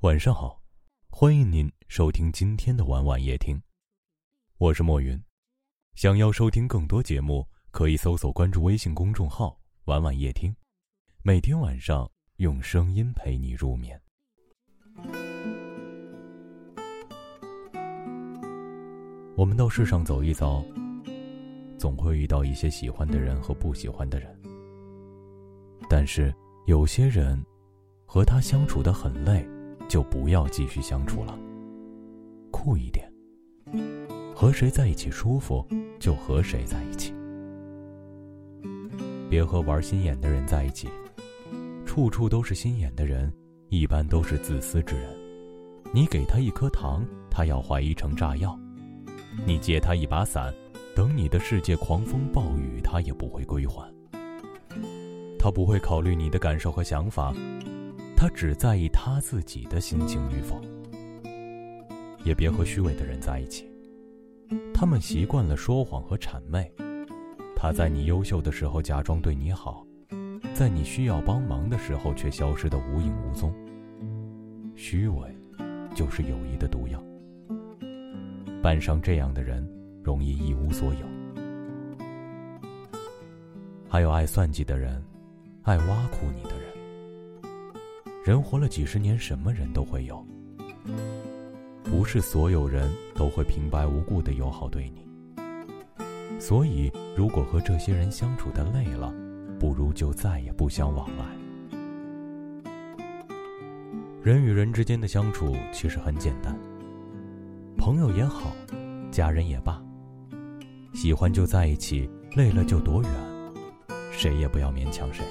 [0.00, 0.62] 晚上好，
[1.08, 3.58] 欢迎您收听今天的晚晚夜听，
[4.58, 5.18] 我是莫云。
[5.94, 10.54] 想要收听更多节目，可以搜索关注微信公众号“晚晚夜听”，
[11.24, 13.98] 每天晚上用声音陪你入眠。
[19.34, 20.62] 我们到世上走一遭，
[21.78, 24.38] 总会遇到一些喜欢的人和不喜欢的人，
[25.88, 26.32] 但是
[26.66, 27.42] 有些人
[28.04, 29.48] 和他相处的很累。
[29.88, 31.38] 就不要继续相处了。
[32.50, 33.06] 酷一点，
[34.34, 35.66] 和谁在一起舒服
[35.98, 37.14] 就和谁在一起，
[39.28, 40.88] 别和玩心眼的人在一起。
[41.84, 43.32] 处处都是心眼的人，
[43.68, 45.08] 一般都是自私之人。
[45.94, 48.50] 你给他一颗糖，他要怀疑成炸药；
[49.46, 50.52] 你借他一把伞，
[50.94, 53.90] 等你的世界狂风暴雨，他也不会归还。
[55.38, 57.32] 他不会考虑你的感受和想法。
[58.16, 60.58] 他只在意他自己的心情与否，
[62.24, 63.70] 也别和虚伪的人在一起。
[64.72, 66.72] 他们习惯了说谎和谄媚。
[67.54, 69.86] 他在你优秀的时候假装对你好，
[70.54, 73.52] 在你需要帮忙的时候却消失得无影无踪。
[74.74, 75.28] 虚伪，
[75.94, 77.02] 就是友谊的毒药。
[78.62, 79.66] 扮上这样的人，
[80.02, 81.06] 容易一无所有。
[83.88, 85.02] 还有爱算计的人，
[85.62, 86.55] 爱挖苦你的
[88.26, 88.42] 人。
[88.42, 90.26] 活了几十年，什么人都会有。
[91.84, 95.06] 不是所有人都会平白无故的友好对你。
[96.40, 99.14] 所以，如果和这些人相处的累了，
[99.60, 101.24] 不如就再也不相往来。
[104.22, 106.58] 人与人之间的相处其实很简单，
[107.78, 108.50] 朋友也好，
[109.12, 109.80] 家人也罢，
[110.92, 113.10] 喜欢就在一起，累了就躲远，
[114.10, 115.24] 谁也不要勉强谁。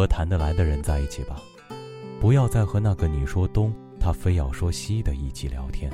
[0.00, 1.42] 和谈得来的人在一起吧，
[2.18, 3.70] 不要再和那个你说东，
[4.00, 5.92] 他非要说西的一起聊天，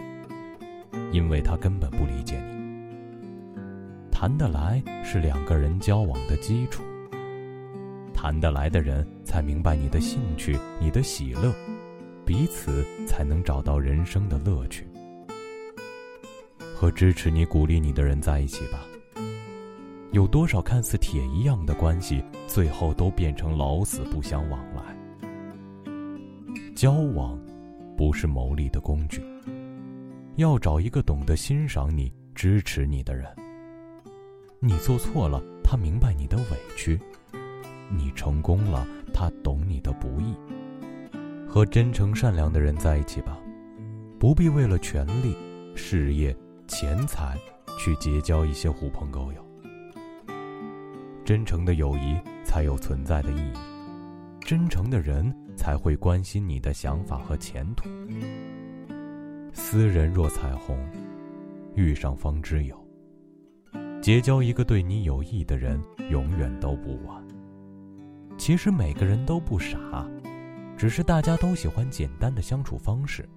[1.11, 3.59] 因为他根本不理解你。
[4.13, 6.85] 谈得来是两个人交往的基础，
[8.15, 11.53] 谈得来的人才明白你的兴趣、你的喜乐，
[12.25, 14.87] 彼此才能找到人生的乐趣。
[16.77, 18.87] 和支持你、鼓励你的人在一起吧。
[20.13, 24.83] 有多少看似铁一样的关系，最后都变成老死不相往来？
[26.75, 27.39] 交往，
[27.97, 29.23] 不是谋利的工具。
[30.37, 33.27] 要找一个懂得欣赏你、支持你的人。
[34.61, 36.45] 你做错了，他明白你的委
[36.77, 36.99] 屈；
[37.91, 40.35] 你成功了，他懂你的不易。
[41.49, 43.39] 和真诚善良的人在一起吧，
[44.19, 45.35] 不必为了权力、
[45.75, 46.37] 事业、
[46.69, 47.39] 钱财，
[47.79, 49.46] 去结交一些狐朋狗友。
[51.27, 53.53] 真诚的友谊才有存在的意义，
[54.43, 57.89] 真诚的人才会关心你的想法和前途。
[59.53, 60.79] 斯人若彩虹，
[61.75, 62.81] 遇上方知有。
[64.01, 67.21] 结交一个对你有益的人，永远都不晚。
[68.39, 70.09] 其实每个人都不傻，
[70.77, 73.29] 只是大家都喜欢简单的相处方式，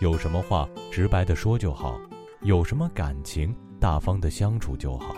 [0.00, 2.00] 有什么话直白的说就好，
[2.40, 5.14] 有什么感情大方的相处就好。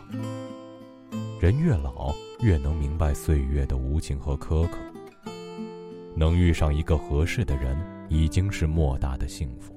[1.44, 2.10] 人越老，
[2.40, 4.78] 越能明白岁月的无情和苛刻。
[6.16, 7.76] 能遇上一个合适的人，
[8.08, 9.74] 已经是莫大的幸福。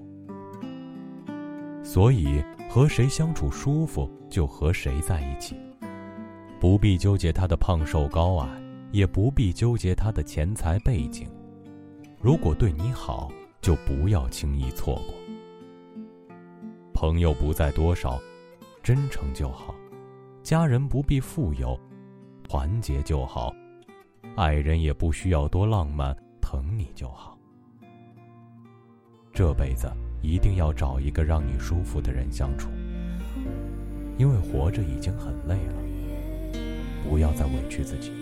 [1.84, 5.58] 所以，和谁相处舒服，就和谁在一起。
[6.58, 8.48] 不必纠结他的胖瘦高矮，
[8.94, 11.30] 也不必纠结他的钱财背景。
[12.22, 13.30] 如果对你好，
[13.60, 15.14] 就不要轻易错过。
[16.94, 18.18] 朋友不在多少，
[18.82, 19.76] 真诚就好。
[20.48, 21.78] 家人不必富有，
[22.48, 23.54] 团结就好；
[24.38, 27.38] 爱人也不需要多浪漫，疼你就好。
[29.34, 29.92] 这辈子
[30.22, 32.70] 一定要找一个让你舒服的人相处，
[34.18, 35.76] 因为活着已经很累了，
[37.10, 38.14] 不要再委屈自己。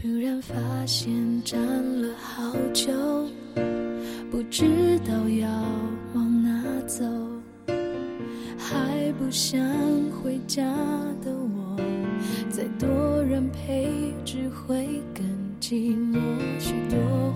[0.00, 1.12] 突然发现
[1.44, 1.60] 站
[2.00, 2.90] 了好久。
[4.30, 5.48] 不知道要
[6.14, 7.04] 往哪走，
[8.56, 9.60] 还不想
[10.10, 10.64] 回家
[11.22, 11.76] 的我，
[12.48, 15.24] 再多人陪只会更
[15.60, 16.20] 寂寞。
[16.60, 17.29] 许多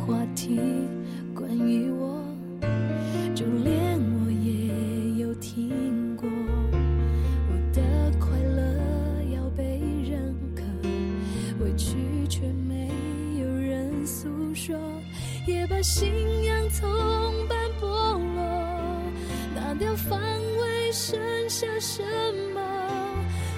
[21.54, 22.02] 下什
[22.52, 22.60] 么？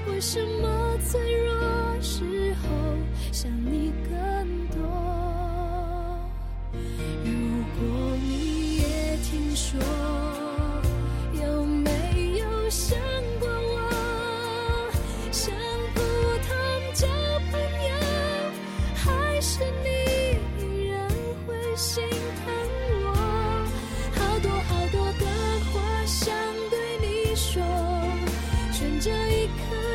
[0.06, 0.98] 为什么？
[1.08, 1.45] 脆弱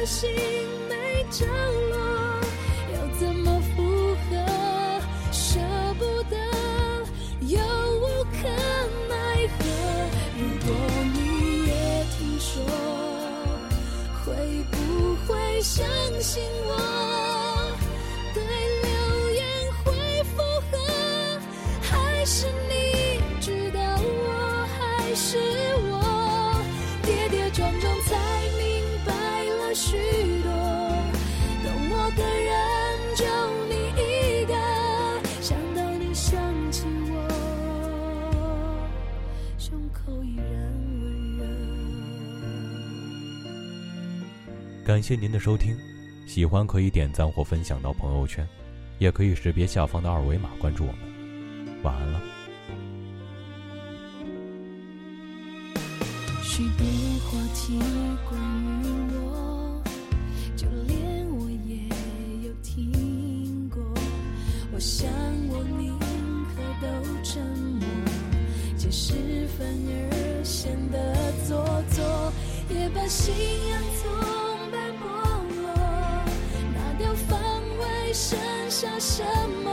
[0.06, 0.30] 心
[0.90, 1.46] 没着
[1.90, 2.42] 落，
[2.94, 3.82] 要怎么复
[4.16, 4.30] 合？
[5.32, 5.60] 舍
[6.00, 6.36] 不得，
[7.42, 7.60] 又
[8.00, 8.48] 无可
[9.08, 9.60] 奈何。
[10.38, 10.70] 如果
[11.14, 11.72] 你也
[12.18, 12.52] 听说，
[14.26, 14.30] 会
[14.72, 14.76] 不
[15.28, 15.86] 会相
[16.20, 16.42] 信
[44.92, 45.74] 感谢您的收听，
[46.28, 48.46] 喜欢可以点赞或分享到朋友圈，
[49.00, 51.00] 也可以识别下方的二维码关注我们。
[51.82, 52.22] 晚安了。
[56.44, 56.86] 许多
[57.24, 57.80] 话题
[58.30, 59.82] 关于我，
[60.58, 61.78] 就连我也
[62.46, 63.82] 有听过。
[64.74, 65.10] 我想
[65.48, 65.98] 我宁
[66.50, 67.88] 可都沉默，
[68.76, 69.14] 解释
[69.58, 72.34] 反而显得做作，
[72.70, 73.34] 也把信
[73.70, 74.31] 仰从
[78.14, 78.38] 剩
[78.70, 79.24] 下什
[79.64, 79.72] 么？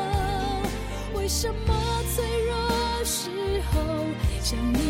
[1.14, 3.30] 为什么脆弱时
[3.72, 3.80] 候
[4.42, 4.87] 想你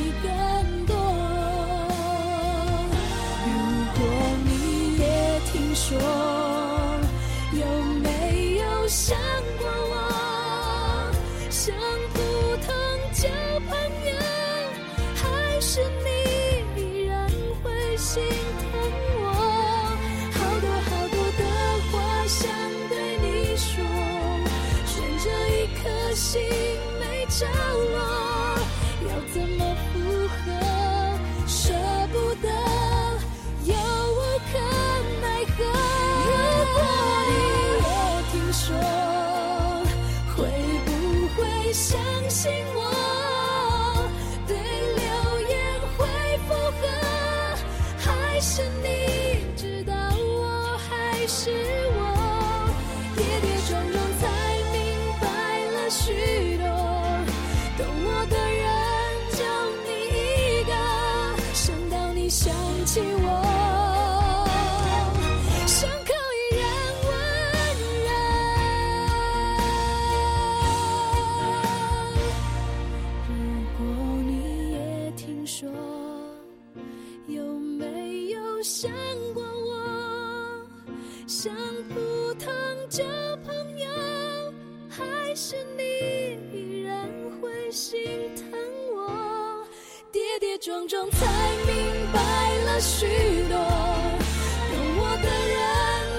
[92.80, 93.06] 许
[93.48, 95.58] 多，懂我的人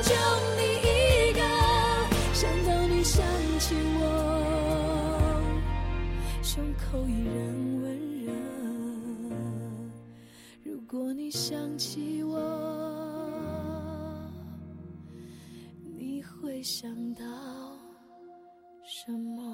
[0.03, 0.11] 就
[0.57, 0.87] 你一
[1.33, 1.39] 个，
[2.33, 3.23] 想到你想
[3.59, 4.01] 起我，
[6.43, 7.35] 胸口依然
[7.81, 7.85] 温
[8.25, 8.27] 热。
[10.63, 12.37] 如果你想起我，
[15.97, 17.23] 你会想到
[18.83, 19.48] 什么？